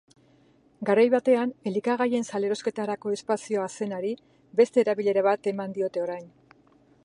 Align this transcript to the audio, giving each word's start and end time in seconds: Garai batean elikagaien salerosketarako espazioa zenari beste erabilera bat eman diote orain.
Garai 0.89 1.03
batean 1.15 1.51
elikagaien 1.71 2.25
salerosketarako 2.31 3.13
espazioa 3.17 3.69
zenari 3.75 4.15
beste 4.61 4.85
erabilera 4.87 5.25
bat 5.31 5.51
eman 5.55 5.77
diote 5.81 6.05
orain. 6.09 6.29